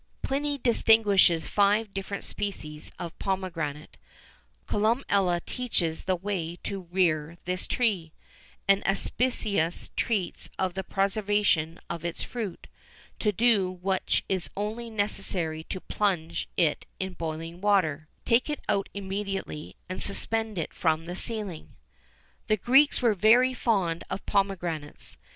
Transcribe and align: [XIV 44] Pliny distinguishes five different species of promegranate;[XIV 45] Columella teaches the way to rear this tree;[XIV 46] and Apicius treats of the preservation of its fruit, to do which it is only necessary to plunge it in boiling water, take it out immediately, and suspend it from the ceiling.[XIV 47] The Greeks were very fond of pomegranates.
[XIV 0.23 0.27
44] 0.29 0.29
Pliny 0.29 0.57
distinguishes 0.57 1.47
five 1.47 1.93
different 1.93 2.23
species 2.23 2.91
of 2.97 3.15
promegranate;[XIV 3.19 3.87
45] 4.65 4.97
Columella 5.05 5.41
teaches 5.45 6.03
the 6.05 6.15
way 6.15 6.55
to 6.63 6.87
rear 6.89 7.37
this 7.45 7.67
tree;[XIV 7.67 8.65
46] 8.83 9.11
and 9.19 9.27
Apicius 9.27 9.91
treats 9.95 10.49
of 10.57 10.73
the 10.73 10.83
preservation 10.83 11.79
of 11.87 12.03
its 12.03 12.23
fruit, 12.23 12.65
to 13.19 13.31
do 13.31 13.69
which 13.69 14.25
it 14.27 14.33
is 14.33 14.49
only 14.57 14.89
necessary 14.89 15.63
to 15.65 15.79
plunge 15.79 16.49
it 16.57 16.87
in 16.99 17.13
boiling 17.13 17.61
water, 17.61 18.07
take 18.25 18.49
it 18.49 18.61
out 18.67 18.89
immediately, 18.95 19.75
and 19.87 20.01
suspend 20.01 20.57
it 20.57 20.73
from 20.73 21.05
the 21.05 21.15
ceiling.[XIV 21.15 22.47
47] 22.47 22.47
The 22.47 22.57
Greeks 22.57 23.01
were 23.03 23.13
very 23.13 23.53
fond 23.53 24.03
of 24.09 24.25
pomegranates. 24.25 25.17